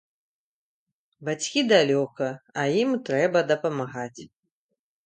[1.29, 2.27] Бацькі далёка,
[2.63, 4.21] а ім трэба дапамагаць.